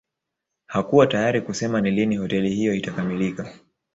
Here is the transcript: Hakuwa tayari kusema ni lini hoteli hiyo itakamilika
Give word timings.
Hakuwa 0.65 1.07
tayari 1.07 1.41
kusema 1.41 1.81
ni 1.81 1.91
lini 1.91 2.17
hoteli 2.17 2.49
hiyo 2.49 2.73
itakamilika 2.73 3.53